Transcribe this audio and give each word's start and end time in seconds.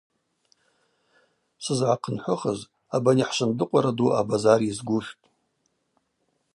Сызгӏахъынхӏвыхыз 1.63 2.59
абани 2.95 3.23
хӏшвындыкъвара 3.27 3.91
ду 3.97 4.07
абазар 4.19 4.59
йызгуштӏ. 4.63 5.15